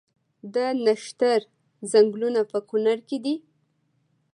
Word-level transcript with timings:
د 0.53 0.55
نښتر 0.85 1.39
ځنګلونه 1.91 2.41
په 2.51 2.59
کنړ 2.69 2.97
کې 3.07 3.17
دي؟ 3.23 3.35